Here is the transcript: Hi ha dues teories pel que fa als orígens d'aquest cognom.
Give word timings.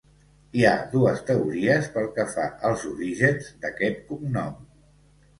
Hi 0.59 0.63
ha 0.67 0.77
dues 0.93 1.19
teories 1.25 1.89
pel 1.97 2.07
que 2.15 2.25
fa 2.35 2.45
als 2.69 2.85
orígens 2.93 3.51
d'aquest 3.67 4.01
cognom. 4.09 4.57